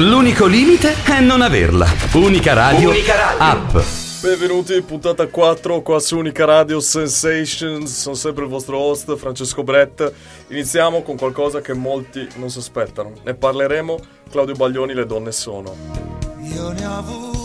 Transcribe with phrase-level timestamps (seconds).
[0.00, 1.84] L'unico limite è non averla.
[2.14, 3.38] Unica radio, Unica radio.
[3.40, 3.76] app.
[4.22, 8.00] Benvenuti, puntata 4 qua su Unica Radio Sensations.
[8.00, 10.12] Sono sempre il vostro host Francesco Brett.
[10.50, 13.10] Iniziamo con qualcosa che molti non si aspettano.
[13.24, 13.98] Ne parleremo.
[14.30, 15.74] Claudio Baglioni, Le donne sono.
[16.42, 17.37] Io ne ho avuta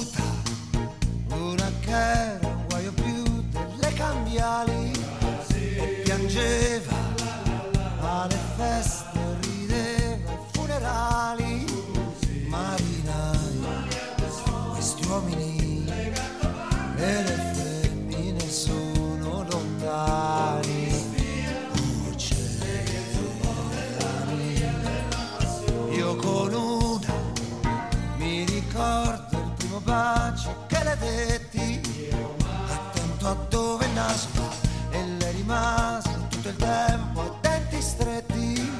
[36.57, 38.71] tempo a denti stretti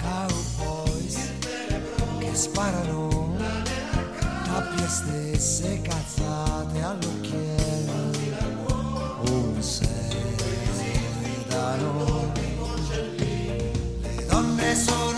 [0.00, 1.16] Cowboys
[2.18, 3.36] che sparano
[4.44, 8.12] Tappie stesse cazzate all'occhiello.
[9.28, 11.12] Un sedano
[14.02, 15.13] Le donne sono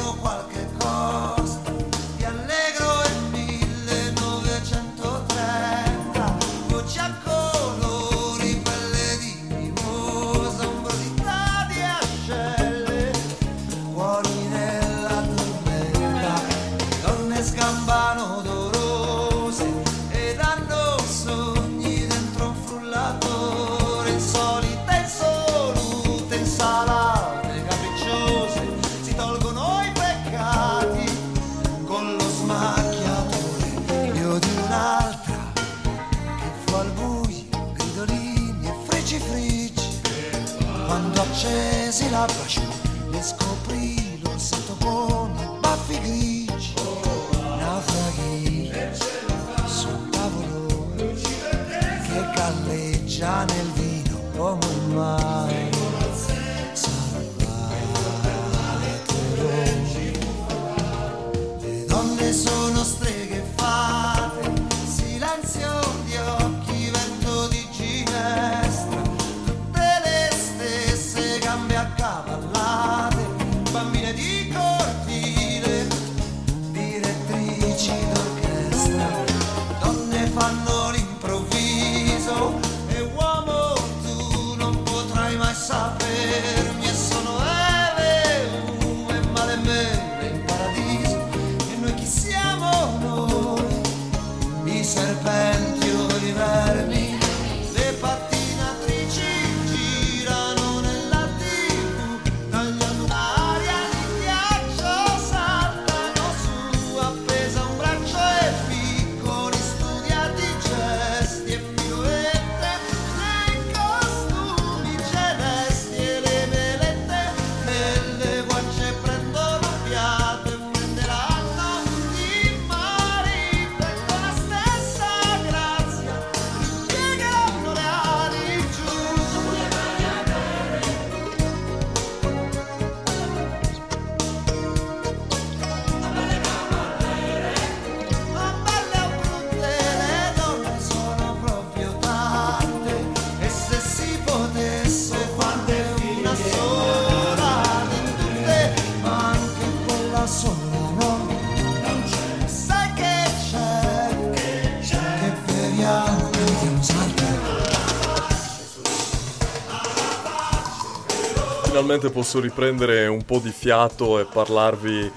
[161.96, 165.10] Finalmente posso riprendere un po' di fiato e parlarvi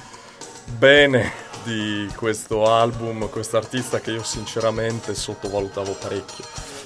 [0.77, 1.29] bene
[1.65, 6.45] di questo album, questo artista che io sinceramente sottovalutavo parecchio.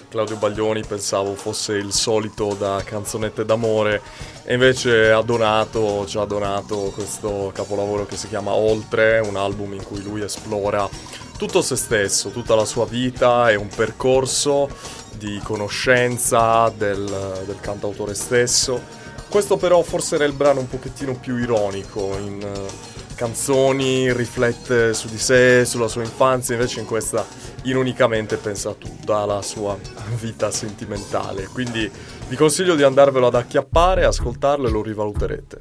[0.10, 4.02] Claudio Baglioni pensavo fosse il solito da canzonette d'amore
[4.44, 9.74] e invece ha donato, ci ha donato questo capolavoro che si chiama Oltre, un album
[9.74, 10.90] in cui lui esplora
[11.38, 14.68] tutto se stesso, tutta la sua vita e un percorso
[15.12, 19.02] di conoscenza del, del cantautore stesso.
[19.34, 25.08] Questo però forse era il brano un pochettino più ironico, in eh, canzoni riflette su
[25.08, 27.26] di sé, sulla sua infanzia, invece in questa
[27.64, 29.76] ironicamente pensa a tutta la sua
[30.22, 31.48] vita sentimentale.
[31.48, 31.90] Quindi
[32.28, 35.60] vi consiglio di andarvelo ad acchiappare, ascoltarlo e lo rivaluterete.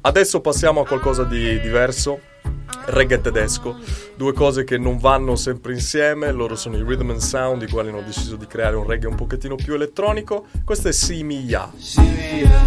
[0.00, 2.18] Adesso passiamo a qualcosa di diverso.
[2.86, 3.76] Reggae tedesco,
[4.16, 7.88] due cose che non vanno sempre insieme, loro sono i rhythm and sound, i quali
[7.88, 11.70] hanno deciso di creare un reggae un pochettino più elettronico, questo è Simia.
[11.76, 12.60] Syria,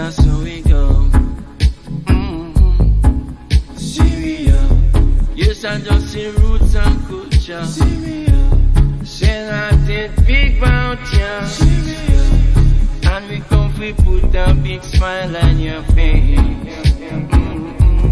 [0.00, 1.10] I saw we go.
[2.08, 3.76] Mm-hmm.
[3.76, 4.60] Syria.
[5.34, 7.64] Yes, I just see roots and culture.
[7.66, 8.10] Syria.
[9.86, 10.62] Did big.
[11.46, 12.22] Syria.
[13.12, 16.38] And we come we put a big smile on your face.
[17.10, 18.06] Mm-mm.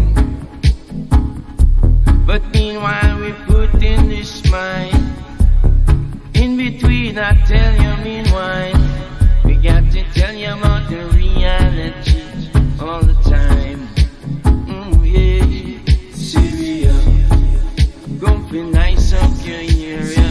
[2.27, 4.91] But meanwhile we put in this smile.
[6.33, 8.99] In between I tell you meanwhile.
[9.45, 11.07] We got to tell you about the
[12.81, 13.87] all the time.
[14.43, 16.93] Mm, yeah, Syria.
[18.19, 20.29] Come for nice of your area.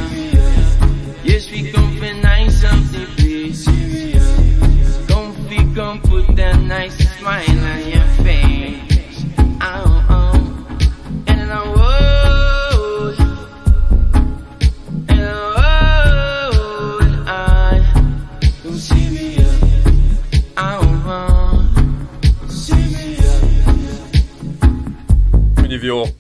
[1.24, 3.64] Yes, we come for nice of the place.
[5.48, 7.87] Fi come put that nice smile on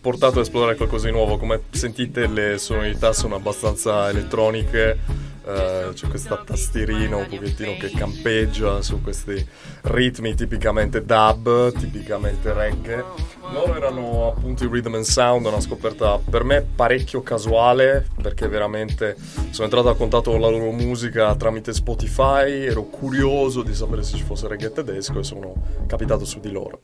[0.08, 1.36] portato a esplorare qualcosa di nuovo.
[1.36, 5.26] Come sentite le sonorità sono abbastanza elettroniche.
[5.44, 9.46] eh, c'è questa tastierina un pochettino che campeggia su questi
[9.82, 13.04] ritmi tipicamente dub, tipicamente reggae.
[13.52, 19.14] Loro erano appunto i Rhythm and Sound, una scoperta per me parecchio casuale perché veramente
[19.50, 24.16] sono entrato a contatto con la loro musica tramite Spotify, ero curioso di sapere se
[24.16, 25.52] ci fosse reggae tedesco e sono
[25.86, 26.82] capitato su di loro.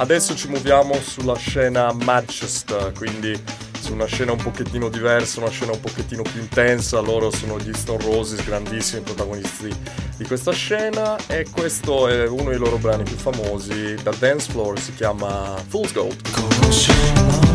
[0.00, 3.36] Adesso ci muoviamo sulla scena Manchester, quindi
[3.80, 7.00] su una scena un pochettino diversa, una scena un pochettino più intensa.
[7.00, 9.74] Loro sono gli Stone Roses, grandissimi protagonisti
[10.16, 14.78] di questa scena e questo è uno dei loro brani più famosi da dance floor,
[14.78, 17.47] si chiama Fool's Gold.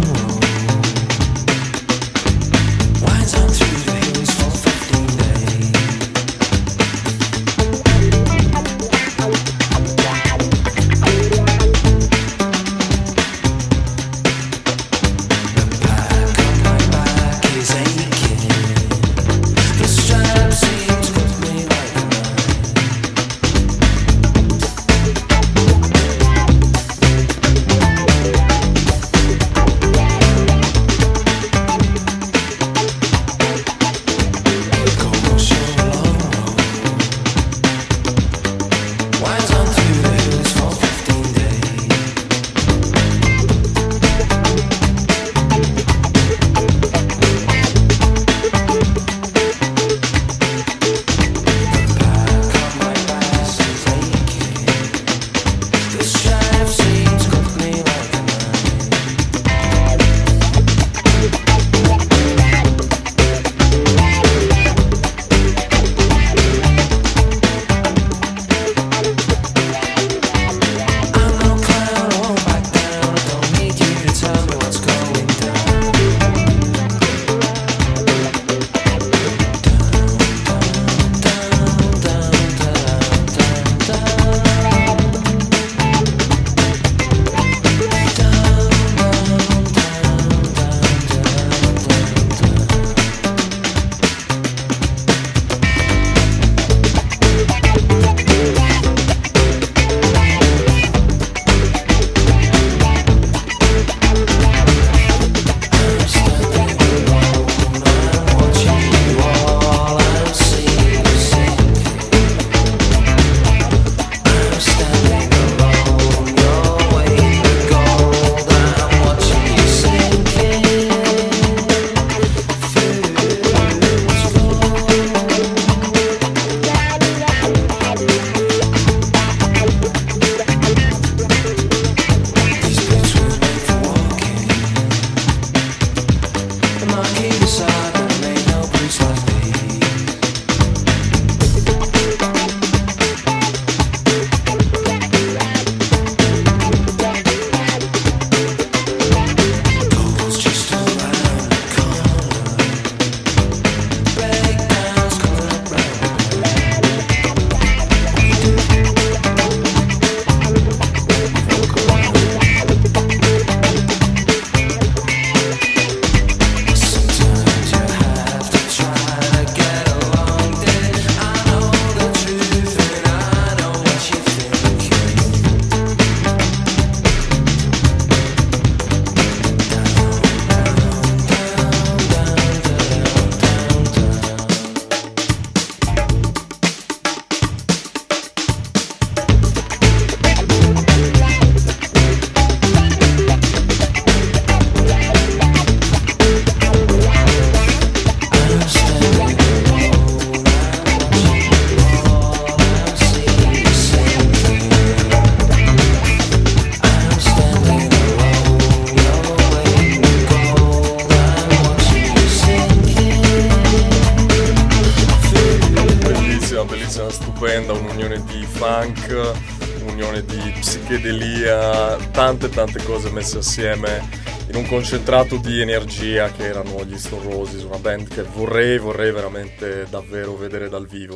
[223.34, 224.02] Messe assieme
[224.50, 229.12] in un concentrato di energia che erano gli Stone Roses, una band che vorrei, vorrei
[229.12, 231.16] veramente davvero vedere dal vivo.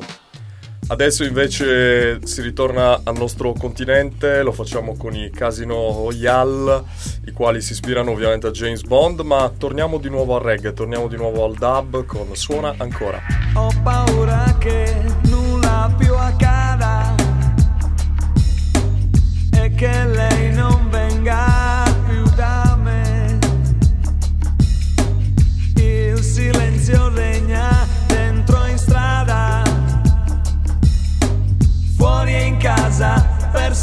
[0.89, 6.83] Adesso invece si ritorna al nostro continente, lo facciamo con i Casino Royale,
[7.25, 11.07] i quali si ispirano ovviamente a James Bond, ma torniamo di nuovo al reggae, torniamo
[11.07, 13.21] di nuovo al dub con Suona ancora.
[13.55, 17.13] Ho paura che nulla più accada
[19.51, 20.36] e che lei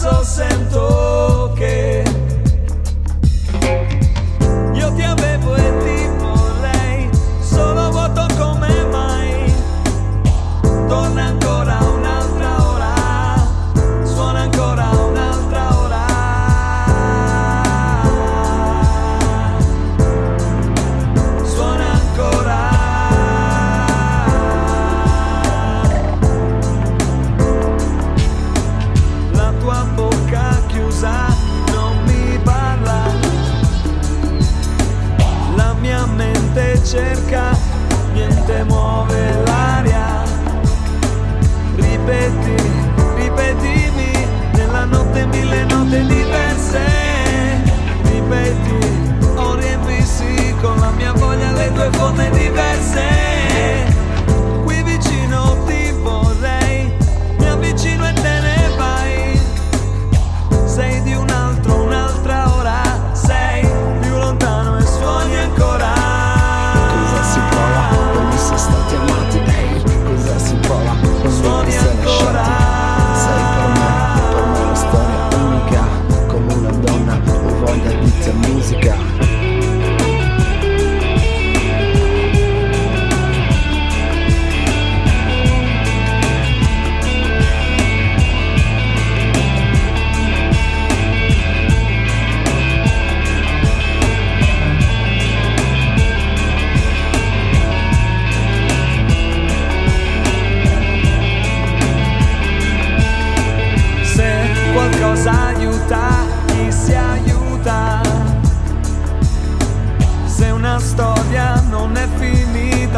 [0.05, 1.94] perso sento che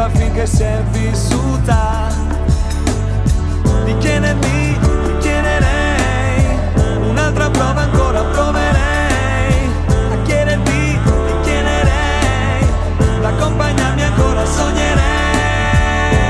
[0.09, 2.07] finché si è vissuta.
[3.85, 6.59] Di chiedermi, ti chiederei,
[7.09, 9.69] un'altra prova ancora proverei.
[10.11, 12.67] A chiederti, ti chiederei,
[13.21, 15.05] d'accompagnarmi ancora sognerei.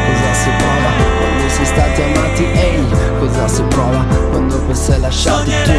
[0.08, 2.44] Cosa si prova quando si è stati amati?
[2.44, 2.88] Ehi,
[3.20, 5.72] cosa si prova quando poi si è lasciati tu?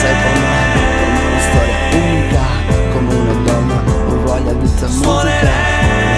[0.00, 0.62] Sei per me,
[0.96, 2.44] per una storia unica
[2.92, 5.50] Come una donna, ho voglia di te musica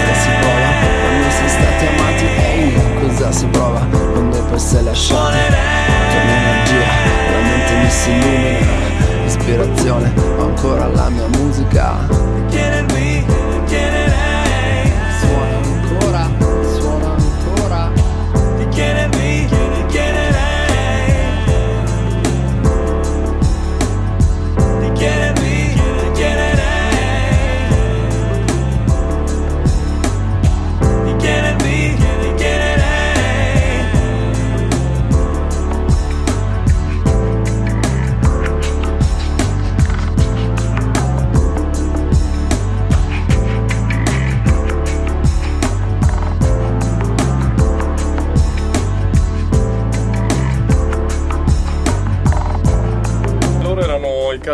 [0.05, 0.92] Cosa si prova
[1.83, 2.25] quando si è stati amati?
[2.25, 5.37] Ehi, cosa si prova quando poi si è lasciati?
[5.37, 6.87] Che un'energia,
[7.31, 8.91] la mente mi si illumina
[9.25, 12.23] Ispirazione, ho ancora la mia musica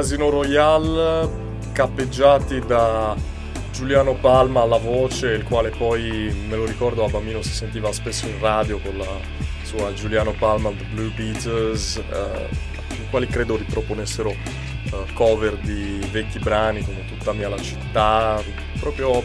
[0.09, 1.29] Casino Royale
[1.71, 3.15] cappeggiati da
[3.71, 8.25] Giuliano Palma alla voce, il quale poi me lo ricordo a bambino si sentiva spesso
[8.25, 9.19] in radio con la
[9.61, 12.49] sua Giuliano Palma, The Blue Beaters, eh,
[12.89, 18.41] i quali credo riproponessero eh, cover di vecchi brani come Tutta mia la città,
[18.79, 19.21] proprio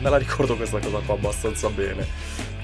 [0.00, 2.06] me la ricordo questa cosa qua abbastanza bene.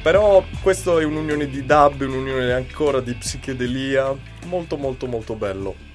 [0.01, 4.15] Però questo è un'unione di dub, un'unione ancora di psichedelia,
[4.47, 5.88] molto molto molto bello.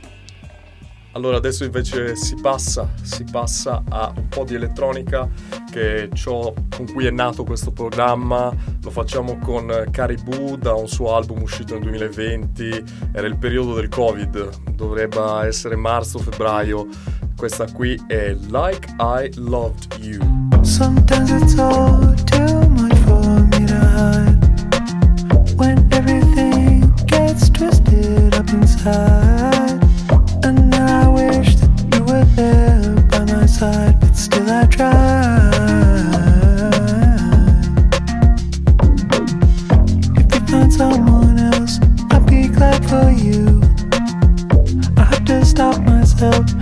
[1.13, 5.29] Allora adesso invece si passa, si passa a un po' di elettronica
[5.71, 11.15] che ciò con cui è nato questo programma, lo facciamo con Caribou da un suo
[11.15, 16.87] album uscito nel 2020, era il periodo del Covid, dovrebbe essere marzo-febbraio,
[17.37, 20.19] questa qui è Like I Loved You.
[20.63, 24.37] Sometimes it's all too much for me to hide.
[25.55, 28.33] When everything gets twisted
[28.83, 29.33] side.
[29.33, 29.42] And
[33.63, 34.93] side, but still I try.
[40.19, 41.79] If you find someone else,
[42.11, 43.61] I'd be glad for you.
[44.97, 46.52] I have to stop myself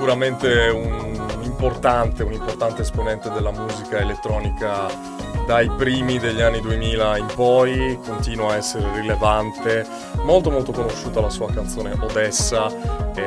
[0.00, 4.86] sicuramente un importante, un importante esponente della musica elettronica
[5.46, 9.86] dai primi degli anni 2000 in poi, continua a essere rilevante,
[10.22, 12.68] molto molto conosciuta la sua canzone Odessa
[13.14, 13.26] e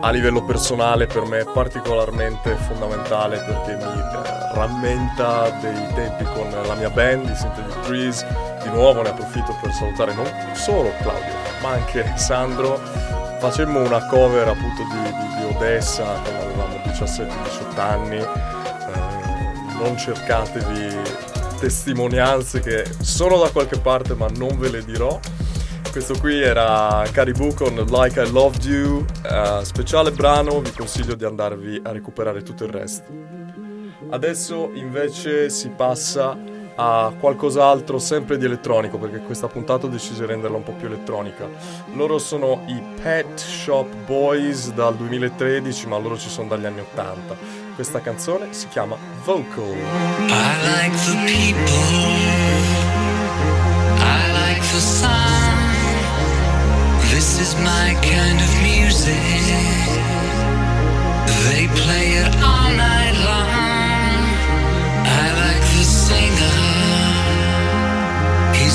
[0.00, 6.48] a livello personale per me è particolarmente fondamentale perché mi eh, rammenta dei tempi con
[6.66, 8.24] la mia band, i Synthetic Trees,
[8.62, 12.80] di nuovo ne approfitto per salutare non solo Claudio ma anche Sandro
[13.38, 18.16] facemmo una cover appunto di, di- di Odessa quando avevamo 17-18 anni.
[18.16, 21.24] Eh, non cercatevi
[21.58, 25.18] testimonianze che sono da qualche parte ma non ve le dirò.
[25.90, 31.24] Questo qui era Caribou con Like I Loved You, eh, speciale brano, vi consiglio di
[31.24, 33.10] andarvi a recuperare tutto il resto.
[34.10, 36.36] Adesso invece si passa
[36.76, 40.86] a qualcos'altro sempre di elettronico perché questa puntata ho deciso di renderla un po' più
[40.86, 41.48] elettronica.
[41.94, 47.36] Loro sono i Pet Shop Boys dal 2013 ma loro ci sono dagli anni 80.
[47.74, 49.64] Questa canzone si chiama Vocal.
[49.64, 52.06] I like the people.
[53.98, 55.46] I like the sun.
[57.10, 59.16] This is my kind of music.
[61.48, 63.65] They play it all night long.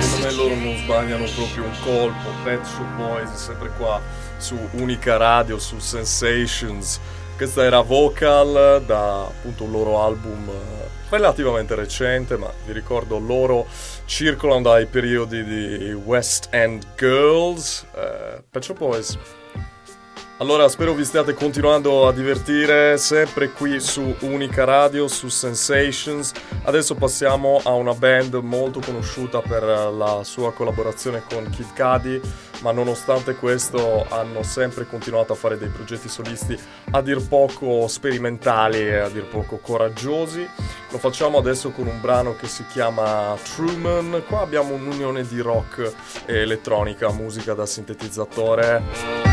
[0.00, 2.30] Secondo me loro non sbagliano proprio un colpo.
[2.42, 2.66] Pet
[2.96, 4.00] Boys sempre qua
[4.38, 6.98] su Unica Radio, su Sensations.
[7.36, 13.66] Questa era Vocal da appunto un loro album eh, relativamente recente, ma vi ricordo loro
[14.06, 17.84] circolano dai periodi di West End Girls.
[17.94, 19.18] Eh, Pet Shop Boys
[20.40, 26.32] allora spero vi stiate continuando a divertire sempre qui su Unica Radio, su Sensations.
[26.62, 32.18] Adesso passiamo a una band molto conosciuta per la sua collaborazione con Kid Cudi,
[32.62, 36.58] ma nonostante questo hanno sempre continuato a fare dei progetti solisti
[36.92, 40.48] a dir poco sperimentali e a dir poco coraggiosi.
[40.88, 44.22] Lo facciamo adesso con un brano che si chiama Truman.
[44.26, 45.92] Qua abbiamo un'unione di rock
[46.24, 49.28] e elettronica, musica da sintetizzatore.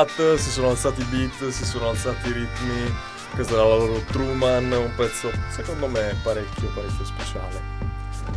[0.00, 2.94] Ratatat, si sono alzati i beat, si sono alzati i ritmi.
[3.34, 7.60] Questo era la loro Truman, un pezzo secondo me parecchio, parecchio speciale.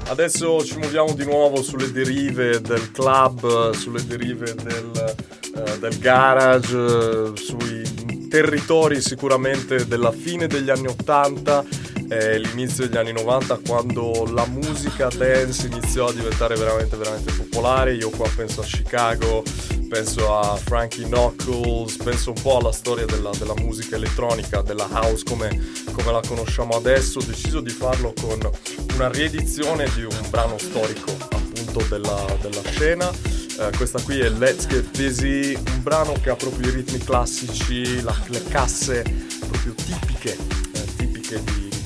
[0.07, 5.15] Adesso ci muoviamo di nuovo sulle derive del club, sulle derive del,
[5.55, 11.63] eh, del garage, sui territori sicuramente della fine degli anni 80
[12.09, 17.93] e l'inizio degli anni 90 quando la musica dance iniziò a diventare veramente veramente popolare.
[17.93, 19.43] Io qua penso a Chicago,
[19.89, 25.23] penso a Frankie Knuckles, penso un po' alla storia della, della musica elettronica, della house
[25.23, 25.49] come,
[25.91, 27.19] come la conosciamo adesso.
[27.19, 28.39] Ho deciso di farlo con
[28.95, 33.09] una riedizione di un brano storico appunto della, della scena.
[33.59, 38.01] Eh, questa qui è Let's Get Busy, un brano che ha proprio i ritmi classici,
[38.01, 39.03] la- le casse
[39.39, 40.35] proprio tipiche,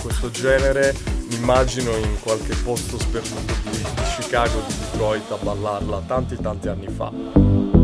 [0.08, 0.96] questo genere.
[1.32, 3.84] Immagino in qualche posto sperduto di
[4.18, 7.77] Chicago, di Detroit a ballarla tanti tanti anni fa.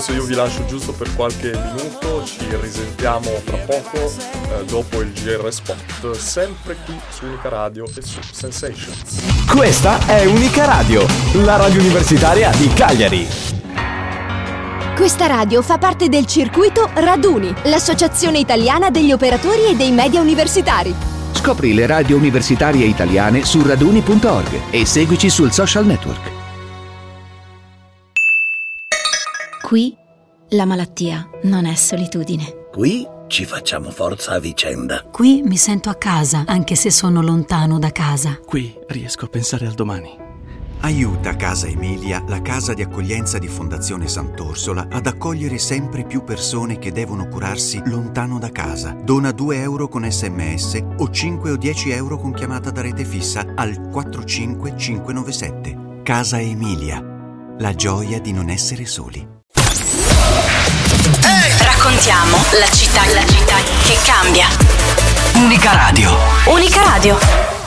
[0.00, 5.12] Adesso io vi lascio giusto per qualche minuto, ci risentiamo fra poco eh, dopo il
[5.12, 9.44] GR Spot, sempre qui su Unica Radio e su Sensations.
[9.46, 11.06] Questa è Unica Radio,
[11.44, 13.28] la radio universitaria di Cagliari.
[14.96, 20.94] Questa radio fa parte del circuito Raduni, l'associazione italiana degli operatori e dei media universitari.
[21.32, 26.39] Scopri le radio universitarie italiane su raduni.org e seguici sul social network.
[29.70, 29.94] Qui
[30.48, 32.66] la malattia non è solitudine.
[32.72, 35.04] Qui ci facciamo forza a vicenda.
[35.04, 38.40] Qui mi sento a casa, anche se sono lontano da casa.
[38.44, 40.10] Qui riesco a pensare al domani.
[40.80, 46.80] Aiuta Casa Emilia, la casa di accoglienza di Fondazione Sant'Orsola, ad accogliere sempre più persone
[46.80, 48.90] che devono curarsi lontano da casa.
[48.90, 53.52] Dona 2 euro con sms o 5 o 10 euro con chiamata da rete fissa
[53.54, 56.00] al 45597.
[56.02, 59.38] Casa Emilia, la gioia di non essere soli.
[61.58, 64.46] Raccontiamo la città, la città che cambia.
[65.34, 66.16] Unica Radio.
[66.46, 67.59] Unica Radio.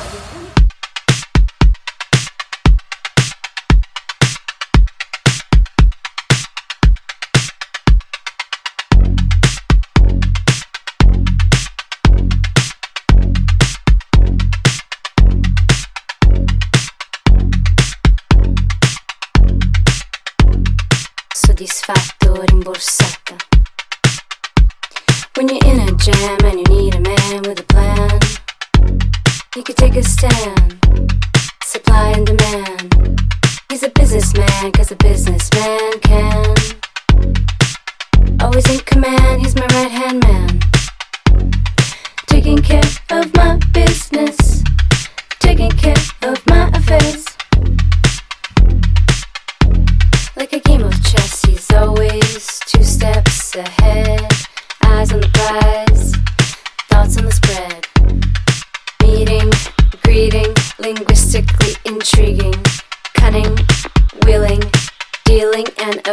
[26.13, 28.19] Jam and you need a man with a plan,
[29.55, 30.81] he could take a stand,
[31.63, 33.21] supply and demand.
[33.69, 36.55] He's a businessman, cause a businessman can.
[38.39, 40.59] Always in command, he's my right hand man.
[42.27, 42.83] Taking care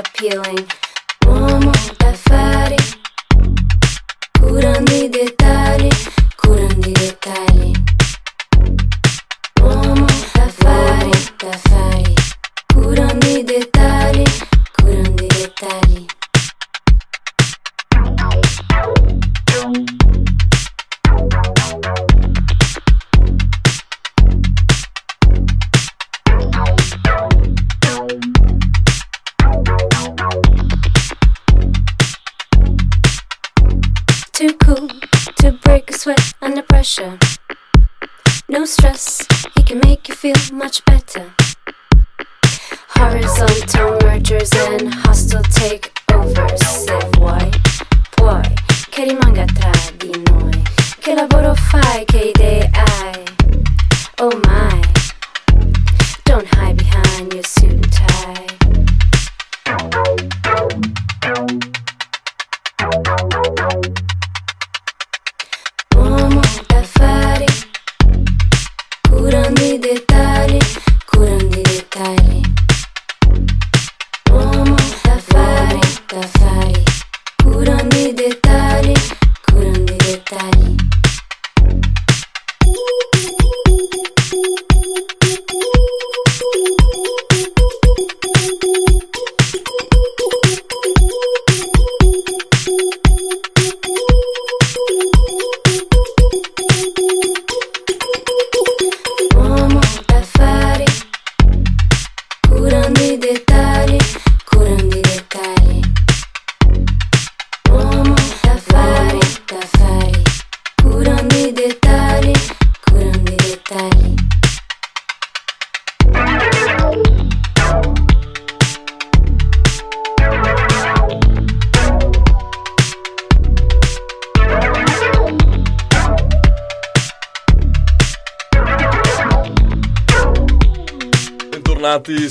[0.01, 0.67] appealing.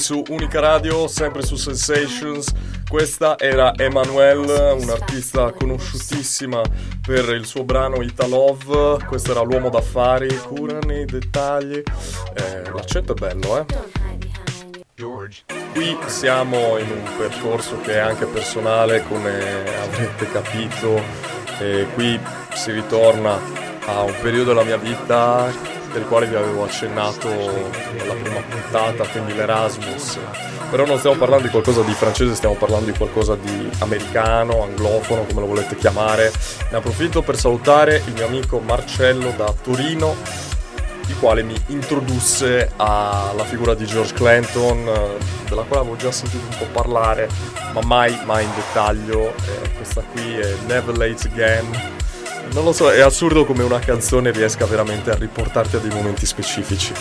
[0.09, 2.51] Su Unica Radio, sempre su Sensations.
[2.89, 4.39] Questa era Emanuel,
[4.81, 6.63] un'artista conosciutissima
[7.05, 9.05] per il suo brano Italove.
[9.05, 11.75] Questo era l'uomo d'affari, cura nei dettagli.
[12.33, 13.65] Eh, l'accento è bello, eh?
[15.73, 20.99] Qui siamo in un percorso che è anche personale, come avrete capito,
[21.59, 22.19] e qui
[22.55, 23.39] si ritorna
[23.85, 29.33] a un periodo della mia vita del quale vi avevo accennato nella prima puntata, quindi
[29.33, 30.19] l'Erasmus.
[30.69, 35.25] Però non stiamo parlando di qualcosa di francese, stiamo parlando di qualcosa di americano, anglofono,
[35.25, 36.31] come lo volete chiamare.
[36.69, 40.15] Ne approfitto per salutare il mio amico Marcello da Torino,
[41.07, 44.85] il quale mi introdusse alla figura di George Clinton,
[45.47, 47.27] della quale avevo già sentito un po' parlare,
[47.73, 49.33] ma mai, mai in dettaglio.
[49.33, 51.98] Eh, questa qui è Never Late Again.
[52.53, 56.25] Non lo so, è assurdo come una canzone riesca veramente a riportarti a dei momenti
[56.25, 56.93] specifici.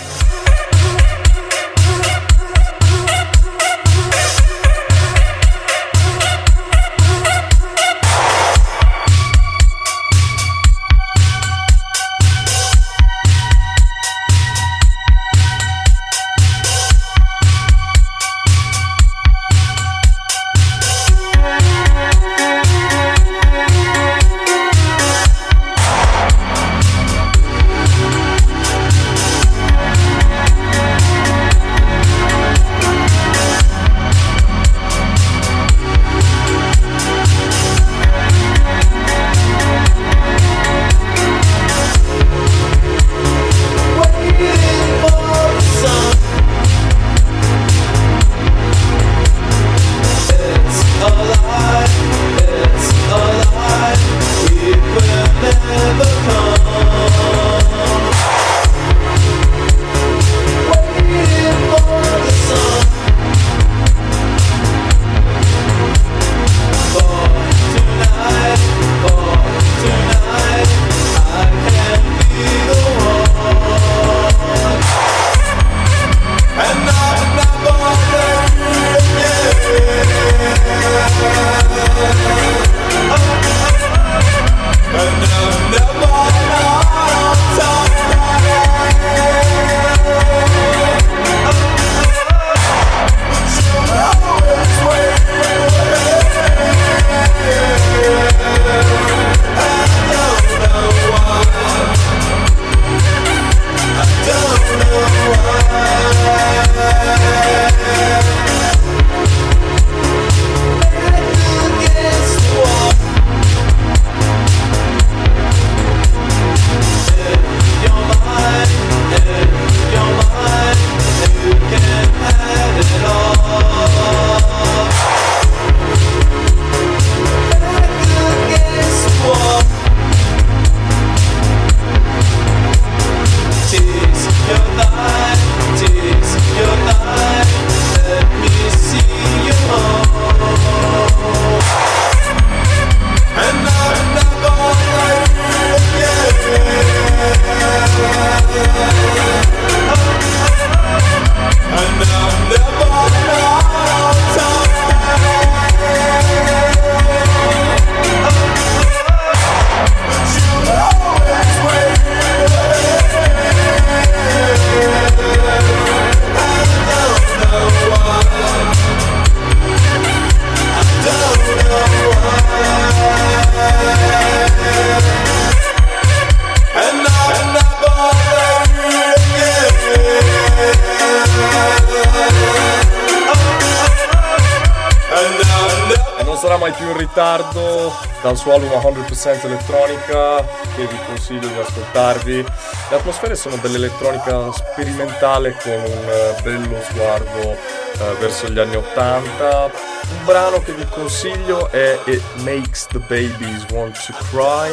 [189.28, 192.44] 100% elettronica che vi consiglio di ascoltarvi.
[192.90, 199.70] Le atmosfere sono dell'elettronica sperimentale con un eh, bello sguardo eh, verso gli anni 80.
[200.10, 204.70] Un brano che vi consiglio è It Makes the Babies Want to Cry.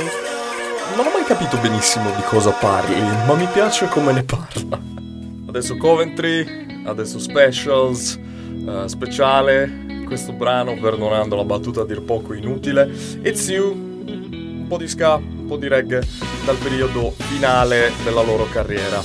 [0.95, 4.79] Non ho mai capito benissimo di cosa parli, ma mi piace come ne parla.
[5.49, 8.17] Adesso Coventry, adesso Specials,
[8.67, 12.89] eh, speciale, questo brano, perdonando la battuta a dir poco inutile.
[13.23, 13.95] It's You,
[14.65, 16.01] un po' di ska, un po' di reggae,
[16.43, 19.01] dal periodo finale della loro carriera.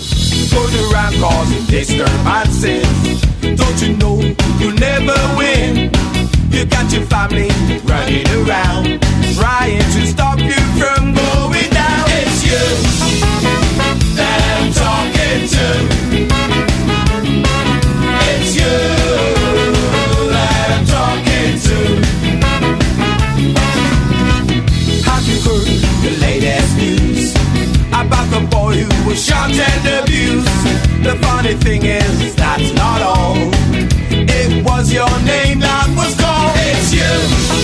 [6.53, 7.49] You got your family
[7.85, 9.01] running around,
[9.37, 12.05] trying to stop you from going down.
[12.09, 12.59] It's you
[14.17, 16.10] that I'm talking to.
[29.21, 30.47] Shot and abused?
[31.05, 33.37] The funny thing is, that's not all.
[34.11, 36.57] It was your name that was called.
[36.57, 37.60] It's you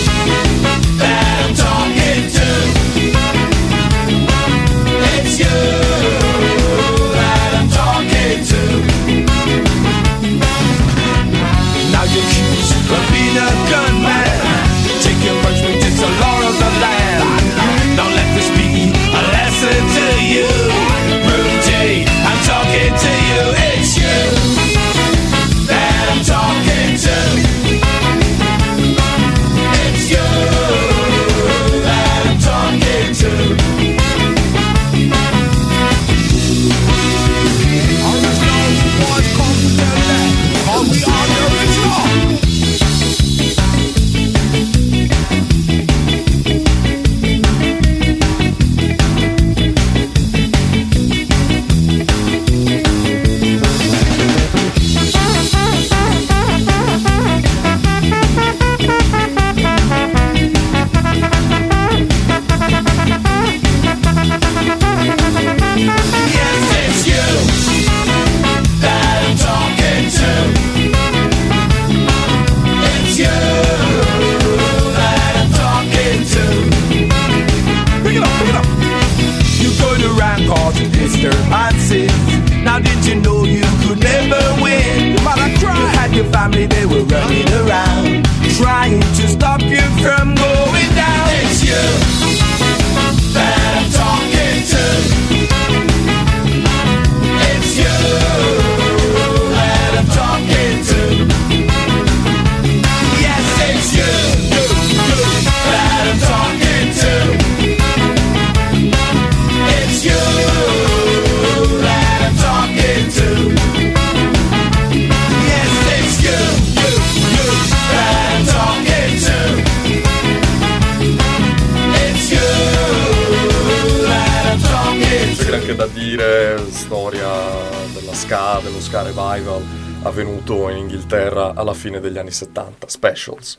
[132.26, 133.58] anni 70, specials.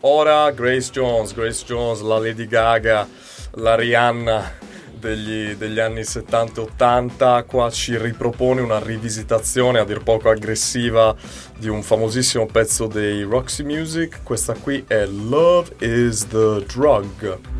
[0.00, 3.08] Ora Grace Jones, Grace Jones, la Lady Gaga,
[3.52, 4.52] la Rihanna
[4.98, 11.14] degli, degli anni 70 e 80, qua ci ripropone una rivisitazione a dir poco aggressiva
[11.56, 17.57] di un famosissimo pezzo dei Roxy Music, questa qui è Love is the Drug.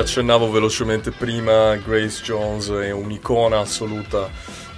[0.00, 4.28] Accennavo velocemente prima, Grace Jones è un'icona assoluta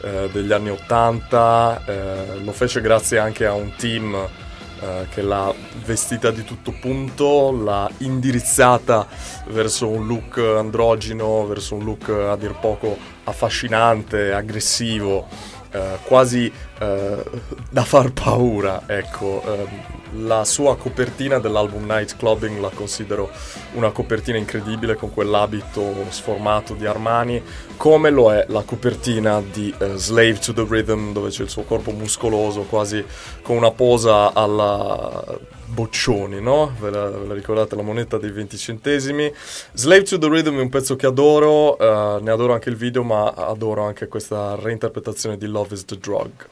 [0.02, 5.52] eh, degli anni 80, eh, lo fece grazie anche a un team eh, che l'ha
[5.84, 9.06] vestita di tutto punto, l'ha indirizzata
[9.46, 15.28] verso un look androgino, verso un look a dir poco affascinante, aggressivo,
[15.70, 17.24] eh, quasi eh,
[17.70, 19.91] da far paura, ecco.
[20.16, 23.30] La sua copertina dell'album Night Clubbing la considero
[23.72, 27.42] una copertina incredibile con quell'abito sformato di Armani,
[27.76, 31.62] come lo è la copertina di eh, Slave to the Rhythm, dove c'è il suo
[31.62, 33.04] corpo muscoloso, quasi
[33.42, 36.74] con una posa alla Boccioni, no?
[36.78, 39.32] Ve la, ve la ricordate la moneta dei 20 centesimi?
[39.72, 43.02] Slave to the Rhythm è un pezzo che adoro, eh, ne adoro anche il video,
[43.02, 46.51] ma adoro anche questa reinterpretazione di Love is the Drug.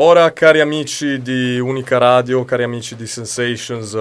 [0.00, 3.98] Ora, cari amici di Unica Radio, cari amici di Sensations,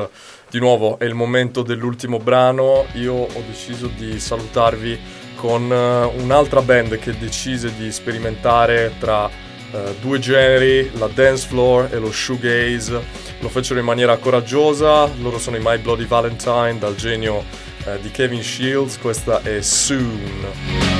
[0.47, 2.85] di nuovo è il momento dell'ultimo brano.
[2.93, 4.99] Io ho deciso di salutarvi
[5.37, 11.89] con eh, un'altra band che decise di sperimentare tra eh, due generi, la dance floor
[11.91, 13.01] e lo shoegaze.
[13.39, 17.43] Lo fecero in maniera coraggiosa, loro sono i My Bloody Valentine dal genio
[17.85, 20.96] eh, di Kevin Shields, questa è Soon.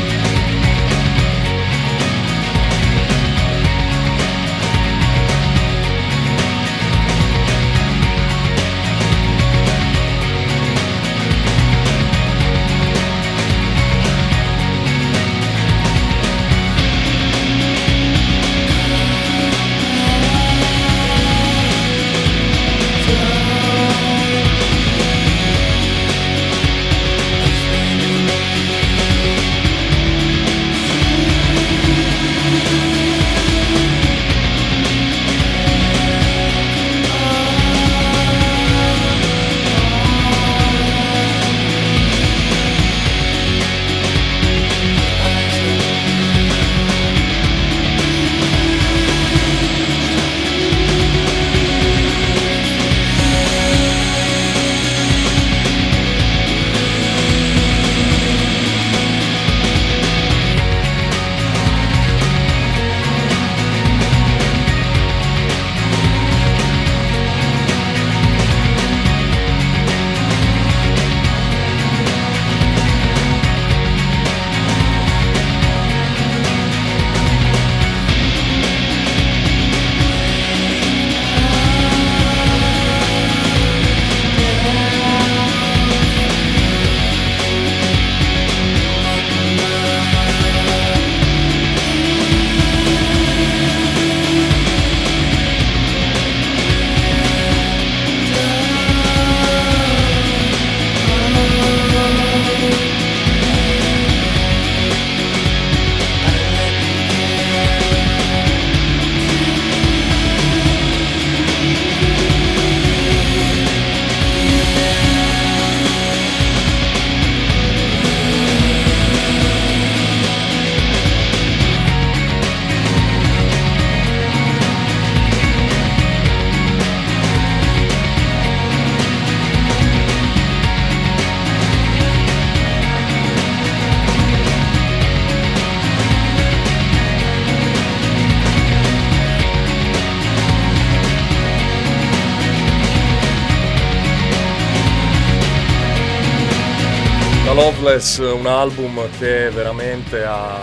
[147.88, 150.59] Loveless, un album che veramente ha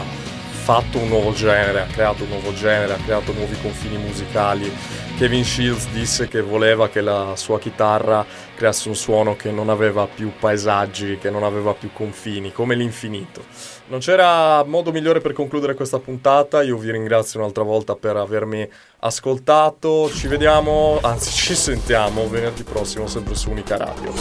[0.50, 4.70] fatto un nuovo genere, ha creato un nuovo genere, ha creato nuovi confini musicali.
[5.16, 10.06] Kevin Shields disse che voleva che la sua chitarra creasse un suono che non aveva
[10.06, 13.42] più paesaggi, che non aveva più confini, come l'infinito.
[13.86, 18.68] Non c'era modo migliore per concludere questa puntata, io vi ringrazio un'altra volta per avermi
[18.98, 23.50] ascoltato, ci vediamo, anzi ci sentiamo venerdì prossimo sempre su.
[23.50, 24.12] Unica radio